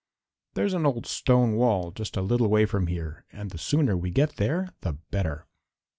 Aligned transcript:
There's 0.55 0.73
an 0.73 0.87
old 0.87 1.05
stone 1.05 1.53
wall 1.57 1.91
just 1.91 2.17
a 2.17 2.23
little 2.23 2.47
way 2.47 2.65
from 2.65 2.87
here, 2.87 3.23
and 3.31 3.51
the 3.51 3.59
sooner 3.59 3.95
we 3.95 4.09
get 4.09 4.37
there 4.37 4.69
the 4.81 4.93
better!" 4.93 5.45